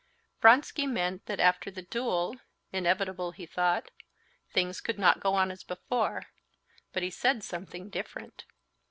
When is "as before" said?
5.51-6.23